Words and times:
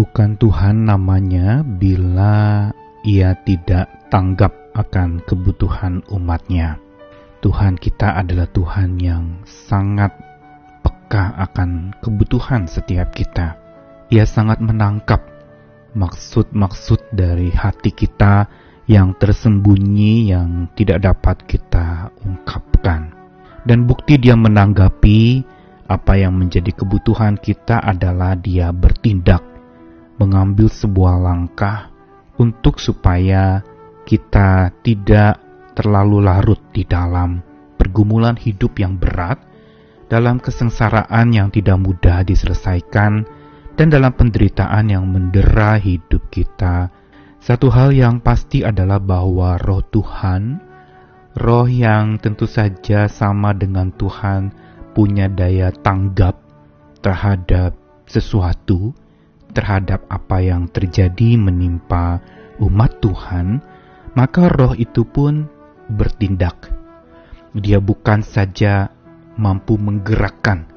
bukan 0.00 0.40
Tuhan 0.40 0.88
namanya 0.88 1.60
bila 1.60 2.72
ia 3.04 3.36
tidak 3.44 4.08
tanggap 4.08 4.48
akan 4.72 5.20
kebutuhan 5.28 6.00
umatnya. 6.08 6.80
Tuhan 7.44 7.76
kita 7.76 8.16
adalah 8.16 8.48
Tuhan 8.48 8.96
yang 8.96 9.44
sangat 9.44 10.16
peka 10.80 11.36
akan 11.36 11.92
kebutuhan 12.00 12.64
setiap 12.64 13.12
kita. 13.12 13.60
Ia 14.08 14.24
sangat 14.24 14.64
menangkap 14.64 15.20
maksud-maksud 15.92 17.12
dari 17.12 17.52
hati 17.52 17.92
kita 17.92 18.48
yang 18.88 19.12
tersembunyi 19.20 20.32
yang 20.32 20.72
tidak 20.80 21.12
dapat 21.12 21.44
kita 21.44 22.08
ungkapkan. 22.24 23.12
Dan 23.68 23.84
bukti 23.84 24.16
dia 24.16 24.32
menanggapi 24.32 25.44
apa 25.92 26.16
yang 26.16 26.40
menjadi 26.40 26.72
kebutuhan 26.72 27.36
kita 27.36 27.84
adalah 27.84 28.32
dia 28.32 28.72
bertindak 28.72 29.49
mengambil 30.20 30.68
sebuah 30.68 31.16
langkah 31.16 31.88
untuk 32.36 32.76
supaya 32.76 33.64
kita 34.04 34.68
tidak 34.84 35.40
terlalu 35.72 36.20
larut 36.20 36.60
di 36.76 36.84
dalam 36.84 37.40
pergumulan 37.80 38.36
hidup 38.36 38.76
yang 38.76 39.00
berat, 39.00 39.40
dalam 40.12 40.36
kesengsaraan 40.36 41.32
yang 41.32 41.48
tidak 41.48 41.80
mudah 41.80 42.20
diselesaikan, 42.20 43.24
dan 43.80 43.86
dalam 43.88 44.12
penderitaan 44.12 44.92
yang 44.92 45.08
mendera 45.08 45.80
hidup 45.80 46.28
kita. 46.28 46.92
Satu 47.40 47.72
hal 47.72 47.96
yang 47.96 48.20
pasti 48.20 48.60
adalah 48.60 49.00
bahwa 49.00 49.56
Roh 49.56 49.80
Tuhan, 49.88 50.60
Roh 51.40 51.64
yang 51.64 52.20
tentu 52.20 52.44
saja 52.44 53.08
sama 53.08 53.56
dengan 53.56 53.88
Tuhan, 53.96 54.52
punya 54.92 55.32
daya 55.32 55.72
tanggap 55.72 56.36
terhadap 57.00 57.72
sesuatu 58.04 58.92
terhadap 59.50 60.06
apa 60.08 60.42
yang 60.42 60.70
terjadi 60.70 61.36
menimpa 61.36 62.22
umat 62.62 63.02
Tuhan, 63.02 63.62
maka 64.14 64.50
roh 64.50 64.74
itu 64.74 65.06
pun 65.06 65.46
bertindak. 65.90 66.70
Dia 67.54 67.82
bukan 67.82 68.22
saja 68.22 68.94
mampu 69.34 69.74
menggerakkan, 69.74 70.70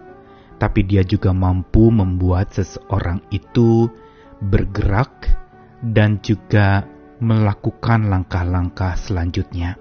tapi 0.58 0.86
dia 0.86 1.06
juga 1.06 1.36
mampu 1.36 1.94
membuat 1.94 2.54
seseorang 2.56 3.22
itu 3.30 3.92
bergerak 4.42 5.30
dan 5.84 6.18
juga 6.24 6.88
melakukan 7.24 8.10
langkah-langkah 8.10 8.98
selanjutnya. 9.00 9.78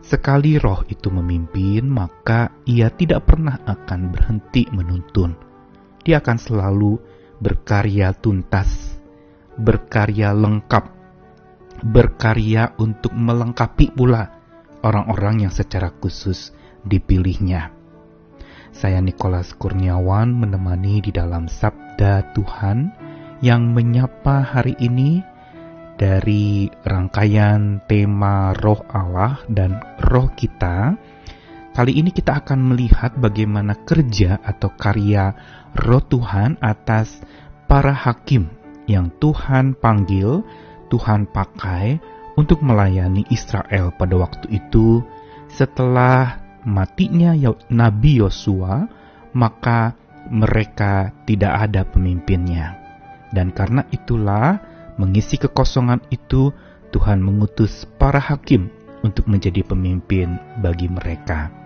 Sekali 0.00 0.56
roh 0.56 0.82
itu 0.88 1.12
memimpin, 1.12 1.86
maka 1.86 2.50
ia 2.64 2.88
tidak 2.88 3.28
pernah 3.28 3.60
akan 3.68 4.10
berhenti 4.10 4.64
menuntun. 4.72 5.36
Dia 6.00 6.24
akan 6.24 6.38
selalu 6.40 6.92
berkarya 7.40 8.12
tuntas, 8.12 9.00
berkarya 9.56 10.36
lengkap, 10.36 10.84
berkarya 11.80 12.76
untuk 12.76 13.16
melengkapi 13.16 13.96
pula 13.96 14.28
orang-orang 14.84 15.48
yang 15.48 15.52
secara 15.52 15.88
khusus 15.96 16.52
dipilihnya. 16.84 17.72
Saya 18.70 19.02
Nikolas 19.02 19.56
Kurniawan 19.56 20.30
menemani 20.30 21.02
di 21.02 21.10
dalam 21.10 21.50
Sabda 21.50 22.30
Tuhan 22.36 22.92
yang 23.40 23.72
menyapa 23.72 24.44
hari 24.44 24.76
ini 24.78 25.24
dari 26.00 26.68
rangkaian 26.84 27.84
tema 27.84 28.56
Roh 28.56 28.84
Allah 28.88 29.42
dan 29.48 29.80
Roh 30.00 30.32
kita. 30.32 30.96
Kali 31.70 32.02
ini 32.02 32.10
kita 32.10 32.42
akan 32.42 32.74
melihat 32.74 33.14
bagaimana 33.14 33.78
kerja 33.86 34.42
atau 34.42 34.74
karya 34.74 35.30
roh 35.78 36.02
Tuhan 36.02 36.58
atas 36.58 37.22
para 37.70 37.94
hakim 37.94 38.50
yang 38.90 39.14
Tuhan 39.22 39.78
panggil, 39.78 40.42
Tuhan 40.90 41.30
pakai 41.30 42.02
untuk 42.34 42.66
melayani 42.66 43.22
Israel 43.30 43.94
pada 43.94 44.18
waktu 44.18 44.50
itu 44.50 45.06
setelah 45.46 46.42
matinya 46.66 47.38
Nabi 47.70 48.18
Yosua, 48.18 48.90
maka 49.30 49.94
mereka 50.26 51.14
tidak 51.22 51.70
ada 51.70 51.86
pemimpinnya. 51.86 52.78
Dan 53.30 53.54
karena 53.54 53.86
itulah 53.94 54.58
mengisi 54.98 55.38
kekosongan 55.38 56.02
itu 56.10 56.50
Tuhan 56.90 57.22
mengutus 57.22 57.86
para 57.94 58.18
hakim 58.18 58.74
untuk 59.06 59.30
menjadi 59.30 59.62
pemimpin 59.62 60.34
bagi 60.58 60.90
mereka. 60.90 61.59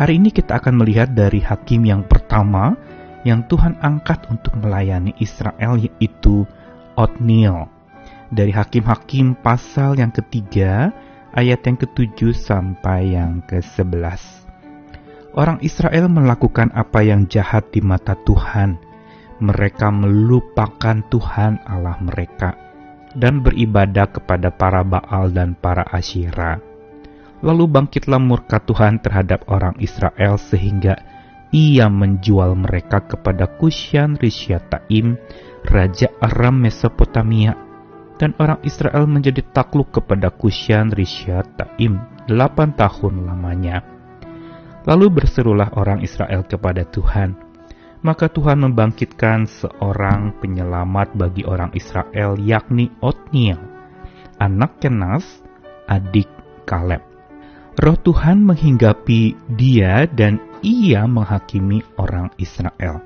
Hari 0.00 0.16
ini 0.16 0.32
kita 0.32 0.56
akan 0.64 0.80
melihat 0.80 1.12
dari 1.12 1.44
hakim 1.44 1.84
yang 1.84 2.08
pertama 2.08 2.72
yang 3.20 3.44
Tuhan 3.44 3.76
angkat 3.84 4.32
untuk 4.32 4.56
melayani 4.56 5.12
Israel 5.20 5.76
yaitu 5.76 6.48
Otniel. 6.96 7.68
Dari 8.32 8.48
Hakim-Hakim 8.48 9.44
pasal 9.44 10.00
yang 10.00 10.08
ketiga, 10.08 10.88
ayat 11.36 11.60
yang 11.68 11.76
ketujuh 11.76 12.32
sampai 12.32 13.12
yang 13.12 13.44
ke-11. 13.44 14.48
Orang 15.36 15.60
Israel 15.60 16.08
melakukan 16.08 16.72
apa 16.72 17.04
yang 17.04 17.28
jahat 17.28 17.68
di 17.68 17.84
mata 17.84 18.16
Tuhan. 18.24 18.80
Mereka 19.36 19.92
melupakan 19.92 20.96
Tuhan 21.12 21.60
Allah 21.68 22.00
mereka 22.00 22.56
dan 23.12 23.44
beribadah 23.44 24.08
kepada 24.08 24.48
para 24.48 24.80
Baal 24.80 25.28
dan 25.28 25.52
para 25.52 25.84
Asyira. 25.84 26.69
Lalu 27.40 27.64
bangkitlah 27.72 28.20
murka 28.20 28.60
Tuhan 28.60 29.00
terhadap 29.00 29.48
orang 29.48 29.72
Israel 29.80 30.36
sehingga 30.36 31.00
ia 31.50 31.90
menjual 31.90 32.54
mereka 32.54 33.02
kepada 33.02 33.48
Kusyan 33.48 34.14
Rishyataim, 34.14 35.18
Raja 35.66 36.12
Aram 36.22 36.62
Mesopotamia, 36.62 37.58
dan 38.20 38.36
orang 38.36 38.60
Israel 38.62 39.08
menjadi 39.08 39.40
takluk 39.50 39.90
kepada 39.90 40.28
Kusyan 40.30 40.92
Rishyataim 40.92 41.98
delapan 42.28 42.76
tahun 42.76 43.26
lamanya. 43.26 43.82
Lalu 44.86 45.10
berserulah 45.10 45.74
orang 45.74 46.04
Israel 46.04 46.46
kepada 46.46 46.86
Tuhan, 46.86 47.34
maka 48.00 48.32
Tuhan 48.32 48.64
membangkitkan 48.64 49.44
seorang 49.44 50.38
penyelamat 50.40 51.16
bagi 51.18 51.44
orang 51.44 51.74
Israel 51.76 52.38
yakni 52.38 52.88
Otniel, 53.02 53.60
anak 54.38 54.80
Kenas, 54.80 55.44
adik 55.84 56.28
Kaleb. 56.64 57.09
Roh 57.78 57.94
Tuhan 57.94 58.42
menghinggapi 58.42 59.54
dia 59.54 60.02
dan 60.10 60.42
ia 60.58 61.06
menghakimi 61.06 61.86
orang 62.02 62.34
Israel. 62.34 62.98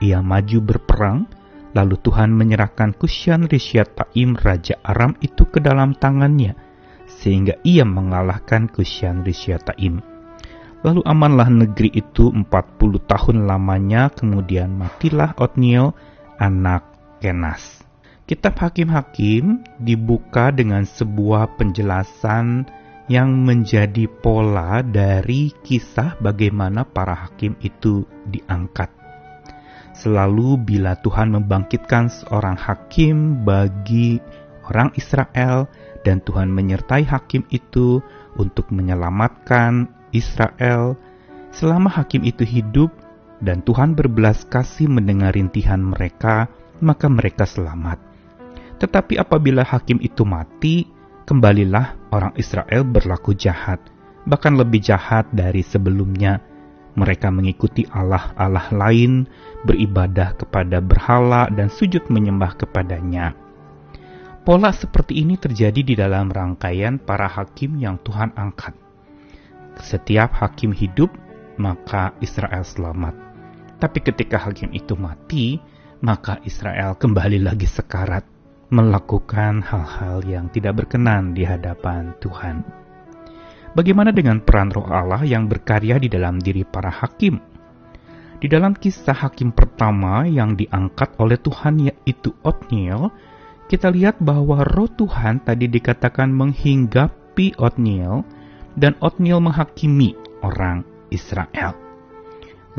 Ia 0.00 0.24
maju 0.24 0.58
berperang, 0.64 1.28
lalu 1.76 2.00
Tuhan 2.00 2.32
menyerahkan 2.32 2.96
Kusyan 2.96 3.44
Rishyataim 3.44 4.32
Raja 4.40 4.80
Aram 4.80 5.12
itu 5.20 5.44
ke 5.44 5.60
dalam 5.60 5.92
tangannya, 5.92 6.56
sehingga 7.04 7.60
ia 7.68 7.84
mengalahkan 7.84 8.72
Kusyan 8.72 9.28
Rishyataim. 9.28 10.00
Lalu 10.82 11.04
amanlah 11.04 11.52
negeri 11.52 11.92
itu 11.92 12.32
40 12.32 12.48
tahun 13.04 13.44
lamanya, 13.44 14.08
kemudian 14.08 14.72
matilah 14.72 15.36
Otniel, 15.36 15.92
anak 16.40 16.88
Kenas. 17.20 17.84
Kitab 18.24 18.56
Hakim-Hakim 18.56 19.62
dibuka 19.78 20.48
dengan 20.48 20.82
sebuah 20.88 21.60
penjelasan 21.60 22.66
yang 23.10 23.42
menjadi 23.42 24.06
pola 24.06 24.82
dari 24.82 25.50
kisah 25.62 26.18
bagaimana 26.22 26.86
para 26.86 27.26
hakim 27.26 27.58
itu 27.62 28.06
diangkat. 28.30 28.90
Selalu 29.92 30.58
bila 30.62 30.98
Tuhan 30.98 31.34
membangkitkan 31.34 32.10
seorang 32.10 32.56
hakim 32.58 33.46
bagi 33.46 34.18
orang 34.66 34.94
Israel 34.98 35.68
dan 36.02 36.22
Tuhan 36.22 36.50
menyertai 36.50 37.06
hakim 37.06 37.46
itu 37.52 38.02
untuk 38.34 38.72
menyelamatkan 38.72 39.86
Israel, 40.10 40.96
selama 41.52 41.92
hakim 41.92 42.24
itu 42.24 42.42
hidup 42.42 42.90
dan 43.42 43.60
Tuhan 43.62 43.98
berbelas 43.98 44.46
kasih 44.48 44.88
mendengar 44.88 45.34
rintihan 45.34 45.82
mereka, 45.82 46.48
maka 46.78 47.06
mereka 47.06 47.46
selamat. 47.46 47.98
Tetapi 48.82 49.18
apabila 49.18 49.62
hakim 49.62 50.02
itu 50.02 50.26
mati, 50.26 50.90
kembalilah 51.22 52.01
orang 52.12 52.36
Israel 52.36 52.84
berlaku 52.84 53.32
jahat, 53.32 53.80
bahkan 54.28 54.54
lebih 54.54 54.84
jahat 54.84 55.26
dari 55.32 55.64
sebelumnya. 55.64 56.38
Mereka 56.92 57.32
mengikuti 57.32 57.88
Allah-Allah 57.88 58.68
lain, 58.68 59.24
beribadah 59.64 60.36
kepada 60.36 60.84
berhala, 60.84 61.48
dan 61.48 61.72
sujud 61.72 62.04
menyembah 62.12 62.52
kepadanya. 62.60 63.32
Pola 64.44 64.68
seperti 64.76 65.24
ini 65.24 65.40
terjadi 65.40 65.80
di 65.80 65.94
dalam 65.96 66.28
rangkaian 66.28 67.00
para 67.00 67.32
hakim 67.32 67.80
yang 67.80 67.96
Tuhan 68.04 68.36
angkat. 68.36 68.76
Setiap 69.80 70.36
hakim 70.36 70.76
hidup, 70.76 71.08
maka 71.56 72.12
Israel 72.20 72.60
selamat. 72.60 73.16
Tapi 73.80 73.98
ketika 74.04 74.36
hakim 74.36 74.68
itu 74.76 74.92
mati, 74.92 75.56
maka 76.04 76.44
Israel 76.44 76.92
kembali 76.92 77.40
lagi 77.40 77.64
sekarat 77.64 78.31
melakukan 78.72 79.60
hal-hal 79.60 80.24
yang 80.24 80.48
tidak 80.48 80.80
berkenan 80.80 81.36
di 81.36 81.44
hadapan 81.44 82.16
Tuhan. 82.24 82.64
Bagaimana 83.76 84.16
dengan 84.16 84.40
peran 84.40 84.72
roh 84.72 84.88
Allah 84.88 85.20
yang 85.28 85.44
berkarya 85.44 86.00
di 86.00 86.08
dalam 86.08 86.40
diri 86.40 86.64
para 86.64 86.88
hakim? 86.88 87.36
Di 88.40 88.48
dalam 88.48 88.72
kisah 88.72 89.14
hakim 89.14 89.52
pertama 89.52 90.24
yang 90.24 90.56
diangkat 90.56 91.20
oleh 91.20 91.36
Tuhan 91.36 91.84
yaitu 91.84 92.32
Otniel, 92.40 93.12
kita 93.68 93.92
lihat 93.92 94.18
bahwa 94.24 94.64
roh 94.64 94.88
Tuhan 94.88 95.44
tadi 95.44 95.68
dikatakan 95.68 96.32
menghinggapi 96.32 97.60
Otniel 97.60 98.24
dan 98.72 98.96
Otniel 99.04 99.40
menghakimi 99.44 100.16
orang 100.40 100.84
Israel. 101.12 101.76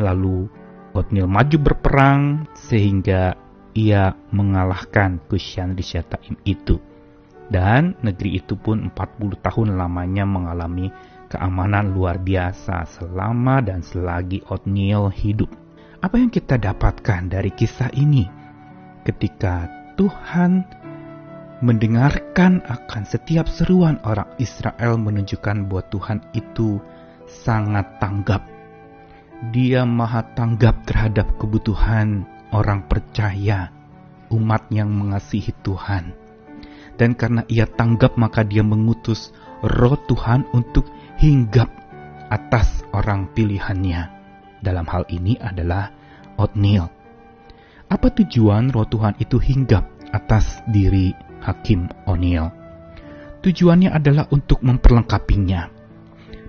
Lalu 0.01 0.49
Otniel 0.97 1.29
maju 1.29 1.57
berperang 1.61 2.49
sehingga 2.57 3.42
ia 3.73 4.13
mengalahkan 4.29 5.21
Kusyan 5.29 5.73
Rishyataim 5.73 6.37
itu. 6.45 6.77
Dan 7.49 7.99
negeri 8.01 8.39
itu 8.41 8.57
pun 8.57 8.89
40 8.89 9.43
tahun 9.43 9.77
lamanya 9.77 10.25
mengalami 10.25 10.89
keamanan 11.29 11.91
luar 11.91 12.21
biasa 12.21 12.85
selama 12.87 13.61
dan 13.61 13.81
selagi 13.81 14.41
Otniel 14.49 15.11
hidup. 15.11 15.51
Apa 16.01 16.17
yang 16.21 16.29
kita 16.29 16.57
dapatkan 16.57 17.29
dari 17.29 17.51
kisah 17.53 17.91
ini? 17.93 18.25
Ketika 19.03 19.67
Tuhan 19.99 20.63
mendengarkan 21.63 22.59
akan 22.67 23.03
setiap 23.07 23.47
seruan 23.47 23.95
orang 24.03 24.27
Israel 24.35 24.99
menunjukkan 24.99 25.67
bahwa 25.71 25.83
Tuhan 25.91 26.19
itu 26.35 26.79
sangat 27.23 27.99
tanggap. 28.03 28.43
Dia 29.51 29.83
maha 29.83 30.23
tanggap 30.35 30.87
terhadap 30.87 31.35
kebutuhan 31.39 32.27
orang 32.53 32.85
percaya, 32.85 33.73
umat 34.29 34.69
yang 34.69 34.93
mengasihi 34.93 35.51
Tuhan. 35.65 36.13
Dan 36.93 37.17
karena 37.17 37.41
ia 37.49 37.65
tanggap 37.65 38.15
maka 38.21 38.45
dia 38.45 38.61
mengutus 38.61 39.33
roh 39.65 39.97
Tuhan 40.05 40.45
untuk 40.53 40.85
hinggap 41.17 41.67
atas 42.29 42.85
orang 42.93 43.33
pilihannya. 43.33 44.13
Dalam 44.61 44.85
hal 44.87 45.09
ini 45.09 45.35
adalah 45.41 45.89
Otniel. 46.37 46.87
Apa 47.89 48.07
tujuan 48.13 48.69
roh 48.69 48.87
Tuhan 48.87 49.17
itu 49.19 49.41
hinggap 49.41 49.89
atas 50.13 50.61
diri 50.69 51.11
Hakim 51.43 51.89
O'Neill? 52.07 52.49
Tujuannya 53.43 53.91
adalah 53.91 54.29
untuk 54.31 54.63
memperlengkapinya. 54.63 55.67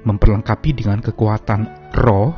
Memperlengkapi 0.04 0.70
dengan 0.76 1.00
kekuatan 1.00 1.90
roh 1.96 2.36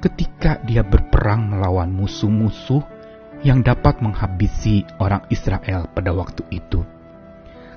ketika 0.00 0.62
dia 0.64 0.86
berperang 0.86 1.50
melawan 1.50 1.90
musuh-musuh 1.92 2.97
yang 3.46 3.62
dapat 3.62 4.02
menghabisi 4.02 4.82
orang 4.98 5.22
Israel 5.30 5.86
pada 5.94 6.10
waktu 6.10 6.42
itu. 6.50 6.82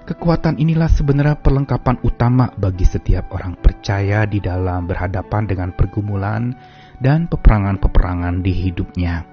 Kekuatan 0.01 0.57
inilah 0.57 0.89
sebenarnya 0.89 1.37
perlengkapan 1.37 2.01
utama 2.01 2.49
bagi 2.57 2.83
setiap 2.83 3.29
orang 3.37 3.53
percaya 3.53 4.25
di 4.25 4.41
dalam 4.41 4.89
berhadapan 4.89 5.45
dengan 5.45 5.69
pergumulan 5.77 6.57
dan 6.97 7.29
peperangan-peperangan 7.29 8.41
di 8.41 8.51
hidupnya, 8.51 9.23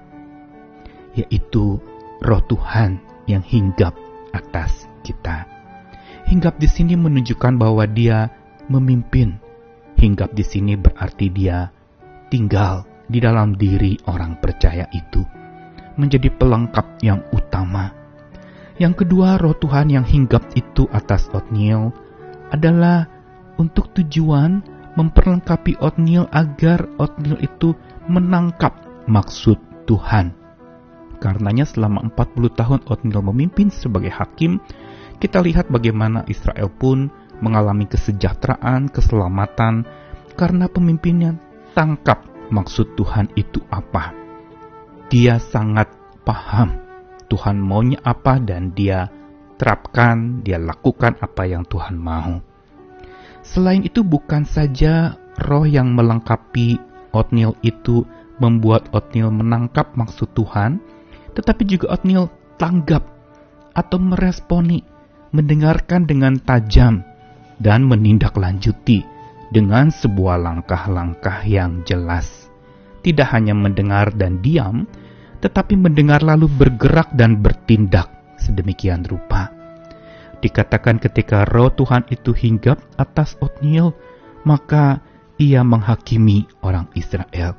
yaitu 1.17 1.81
Roh 2.21 2.43
Tuhan 2.45 3.01
yang 3.25 3.41
hinggap 3.41 3.97
atas 4.29 4.85
kita. 5.01 5.49
Hinggap 6.29 6.61
di 6.61 6.69
sini 6.69 6.93
menunjukkan 6.93 7.57
bahwa 7.57 7.89
Dia 7.89 8.29
memimpin. 8.69 9.41
Hinggap 9.97 10.37
di 10.37 10.45
sini 10.45 10.77
berarti 10.77 11.33
Dia 11.33 11.65
tinggal 12.29 12.85
di 13.09 13.17
dalam 13.17 13.57
diri 13.57 13.97
orang 14.05 14.37
percaya 14.37 14.85
itu 14.93 15.39
menjadi 15.99 16.31
pelengkap 16.31 17.03
yang 17.03 17.19
utama. 17.35 17.91
Yang 18.79 19.03
kedua, 19.03 19.35
roh 19.35 19.51
Tuhan 19.59 19.91
yang 19.91 20.07
hinggap 20.07 20.55
itu 20.55 20.87
atas 20.95 21.27
Otniel 21.35 21.91
adalah 22.47 23.11
untuk 23.59 23.91
tujuan 23.91 24.63
memperlengkapi 24.95 25.83
Otniel 25.83 26.31
agar 26.31 26.87
Otniel 26.95 27.43
itu 27.43 27.75
menangkap 28.07 28.71
maksud 29.11 29.59
Tuhan. 29.83 30.31
Karenanya 31.19 31.67
selama 31.67 32.07
40 32.15 32.55
tahun 32.55 32.79
Otniel 32.87 33.19
memimpin 33.19 33.67
sebagai 33.67 34.15
hakim, 34.15 34.63
kita 35.19 35.43
lihat 35.43 35.67
bagaimana 35.67 36.23
Israel 36.31 36.71
pun 36.71 37.11
mengalami 37.43 37.83
kesejahteraan, 37.91 38.87
keselamatan, 38.87 39.83
karena 40.39 40.71
pemimpinnya 40.71 41.35
tangkap 41.75 42.23
maksud 42.47 42.95
Tuhan 42.95 43.27
itu 43.35 43.59
apa 43.67 44.18
dia 45.09 45.41
sangat 45.41 45.89
paham 46.21 46.89
Tuhan 47.29 47.61
maunya 47.61 48.01
apa 48.01 48.41
dan 48.41 48.73
dia 48.73 49.07
terapkan, 49.61 50.41
dia 50.41 50.57
lakukan 50.57 51.15
apa 51.21 51.45
yang 51.45 51.63
Tuhan 51.69 51.95
mau. 51.95 52.41
Selain 53.45 53.85
itu 53.85 54.01
bukan 54.01 54.43
saja 54.43 55.15
roh 55.45 55.63
yang 55.63 55.93
melengkapi 55.93 56.81
Otniel 57.13 57.53
itu 57.61 58.03
membuat 58.41 58.89
Otniel 58.91 59.29
menangkap 59.29 59.93
maksud 59.93 60.33
Tuhan, 60.33 60.81
tetapi 61.37 61.63
juga 61.69 61.93
Otniel 61.93 62.27
tanggap 62.57 63.05
atau 63.77 64.01
meresponi, 64.01 64.81
mendengarkan 65.31 66.09
dengan 66.09 66.41
tajam 66.41 67.05
dan 67.61 67.85
menindaklanjuti 67.85 69.05
dengan 69.53 69.93
sebuah 69.93 70.37
langkah-langkah 70.41 71.45
yang 71.45 71.81
jelas 71.85 72.48
tidak 73.01 73.31
hanya 73.31 73.55
mendengar 73.55 74.11
dan 74.15 74.43
diam, 74.43 74.87
tetapi 75.39 75.79
mendengar 75.79 76.19
lalu 76.19 76.51
bergerak 76.51 77.11
dan 77.15 77.39
bertindak 77.39 78.11
sedemikian 78.39 79.07
rupa. 79.07 79.51
Dikatakan 80.39 81.03
ketika 81.03 81.43
roh 81.51 81.71
Tuhan 81.71 82.07
itu 82.07 82.31
hinggap 82.31 82.79
atas 82.95 83.35
Otniel, 83.43 83.91
maka 84.47 85.03
ia 85.35 85.63
menghakimi 85.63 86.47
orang 86.63 86.87
Israel. 86.95 87.55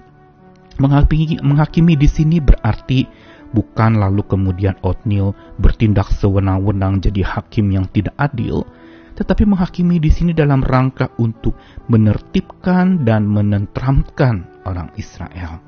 Menghakimi, 0.81 1.41
menghakimi 1.45 1.93
di 1.97 2.09
sini 2.09 2.41
berarti 2.41 3.05
bukan 3.53 4.01
lalu 4.01 4.25
kemudian 4.25 4.81
Otniel 4.81 5.37
bertindak 5.61 6.09
sewenang-wenang 6.17 7.05
jadi 7.05 7.21
hakim 7.21 7.69
yang 7.69 7.85
tidak 7.93 8.17
adil, 8.17 8.65
tetapi 9.21 9.45
menghakimi 9.45 10.01
di 10.01 10.09
sini 10.09 10.33
dalam 10.33 10.65
rangka 10.65 11.13
untuk 11.21 11.53
menertibkan 11.93 13.05
dan 13.05 13.29
menentramkan 13.29 14.50
orang 14.67 14.93
Israel. 14.97 15.61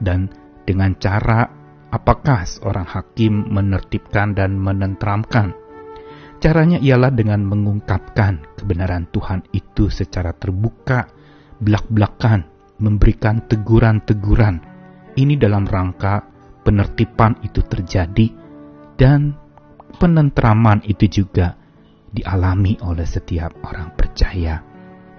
Dan 0.00 0.30
dengan 0.64 0.96
cara 0.96 1.44
apakah 1.90 2.46
seorang 2.46 2.86
hakim 2.86 3.50
menertibkan 3.50 4.32
dan 4.32 4.56
menentramkan? 4.56 5.52
Caranya 6.40 6.80
ialah 6.80 7.12
dengan 7.12 7.44
mengungkapkan 7.44 8.56
kebenaran 8.56 9.04
Tuhan 9.12 9.44
itu 9.52 9.92
secara 9.92 10.32
terbuka, 10.32 11.04
belak-belakan, 11.60 12.48
memberikan 12.80 13.44
teguran-teguran. 13.44 14.64
Ini 15.20 15.36
dalam 15.36 15.68
rangka 15.68 16.24
penertiban 16.64 17.36
itu 17.44 17.60
terjadi 17.60 18.32
dan 18.96 19.36
penentraman 20.00 20.80
itu 20.88 21.20
juga 21.20 21.60
dialami 22.08 22.80
oleh 22.88 23.04
setiap 23.04 23.60
orang 23.60 23.92
percaya. 23.92 24.64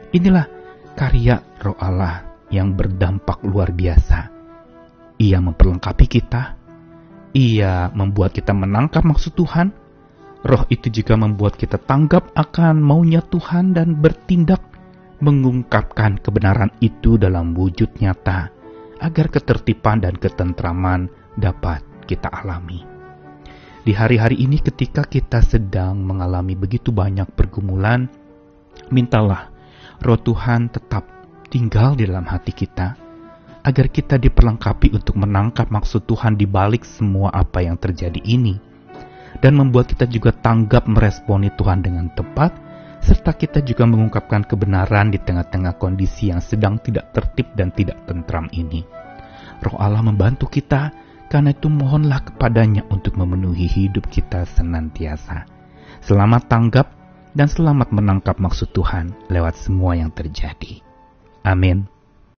Inilah 0.10 0.50
karya 0.98 1.38
Roh 1.62 1.78
Allah 1.78 2.31
yang 2.51 2.75
berdampak 2.75 3.41
luar 3.48 3.72
biasa. 3.72 4.29
Ia 5.17 5.39
memperlengkapi 5.39 6.05
kita, 6.05 6.62
ia 7.31 7.88
membuat 7.96 8.36
kita 8.36 8.51
menangkap 8.51 9.08
maksud 9.08 9.34
Tuhan. 9.34 9.72
Roh 10.41 10.65
itu 10.74 10.89
juga 10.89 11.15
membuat 11.15 11.55
kita 11.55 11.77
tanggap 11.77 12.34
akan 12.34 12.81
maunya 12.81 13.22
Tuhan 13.22 13.77
dan 13.77 13.93
bertindak 14.01 14.60
mengungkapkan 15.22 16.17
kebenaran 16.17 16.74
itu 16.81 17.15
dalam 17.15 17.53
wujud 17.53 17.93
nyata 18.01 18.50
agar 18.98 19.29
ketertiban 19.29 20.01
dan 20.01 20.17
ketentraman 20.17 21.13
dapat 21.38 21.86
kita 22.10 22.25
alami. 22.27 22.81
Di 23.81 23.93
hari-hari 23.98 24.41
ini 24.41 24.62
ketika 24.62 25.05
kita 25.05 25.41
sedang 25.41 26.05
mengalami 26.05 26.53
begitu 26.53 26.93
banyak 26.93 27.29
pergumulan, 27.34 28.10
mintalah 28.93 29.50
roh 30.01 30.22
Tuhan 30.22 30.70
tetap 30.70 31.11
tinggal 31.51 32.00
di 32.00 32.08
dalam 32.08 32.24
hati 32.24 32.55
kita, 32.55 32.96
agar 33.62 33.91
kita 33.91 34.15
diperlengkapi 34.15 34.96
untuk 34.96 35.20
menangkap 35.20 35.67
maksud 35.67 36.08
Tuhan 36.08 36.39
di 36.39 36.48
balik 36.48 36.88
semua 36.88 37.29
apa 37.36 37.62
yang 37.62 37.75
terjadi 37.75 38.24
ini, 38.24 38.55
dan 39.43 39.60
membuat 39.60 39.91
kita 39.91 40.08
juga 40.08 40.31
tanggap 40.31 40.88
meresponi 40.88 41.51
Tuhan 41.60 41.84
dengan 41.84 42.08
tepat, 42.15 42.55
serta 43.03 43.36
kita 43.36 43.60
juga 43.62 43.84
mengungkapkan 43.84 44.48
kebenaran 44.48 45.12
di 45.12 45.20
tengah-tengah 45.20 45.75
kondisi 45.75 46.31
yang 46.31 46.39
sedang 46.39 46.79
tidak 46.79 47.12
tertib 47.12 47.51
dan 47.53 47.70
tidak 47.75 48.00
tentram 48.08 48.48
ini. 48.55 48.88
Roh 49.62 49.77
Allah 49.77 50.01
membantu 50.01 50.50
kita, 50.50 50.89
karena 51.29 51.53
itu 51.53 51.70
mohonlah 51.70 52.25
kepadanya 52.25 52.88
untuk 52.89 53.13
memenuhi 53.20 53.70
hidup 53.70 54.10
kita 54.10 54.48
senantiasa. 54.50 55.46
Selamat 56.01 56.50
tanggap 56.50 56.88
dan 57.38 57.48
selamat 57.48 57.93
menangkap 57.93 58.41
maksud 58.41 58.74
Tuhan 58.74 59.13
lewat 59.29 59.53
semua 59.55 59.96
yang 59.96 60.10
terjadi. 60.12 60.90
Amin. 61.43 61.88